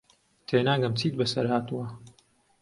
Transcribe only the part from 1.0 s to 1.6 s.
بەسەر